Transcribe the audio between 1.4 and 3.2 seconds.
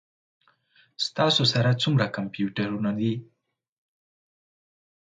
سره څومره کمپیوټرونه دي؟